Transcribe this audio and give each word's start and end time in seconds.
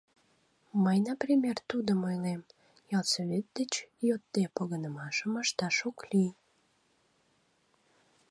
Мый, 0.83 0.97
например, 1.09 1.55
тудым 1.69 1.99
ойлем: 2.09 2.41
ялсовет 2.99 3.45
деч 3.57 3.73
йодде, 4.07 4.43
погынымашым 4.55 5.31
ышташ 5.43 5.77
ок 5.89 5.99
лий... 6.11 6.31